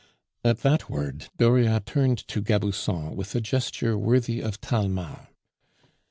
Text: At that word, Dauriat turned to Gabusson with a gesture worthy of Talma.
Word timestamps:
At 0.43 0.61
that 0.63 0.89
word, 0.89 1.27
Dauriat 1.37 1.85
turned 1.85 2.17
to 2.29 2.41
Gabusson 2.41 3.13
with 3.15 3.35
a 3.35 3.39
gesture 3.39 3.95
worthy 3.99 4.41
of 4.41 4.59
Talma. 4.59 5.27